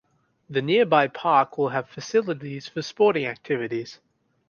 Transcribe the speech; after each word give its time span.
The 0.49 0.63
nearby 0.63 1.05
park 1.09 1.59
will 1.59 1.69
have 1.69 1.87
facilities 1.87 2.67
for 2.67 2.81
sporting 2.81 3.27
activities. 3.27 3.99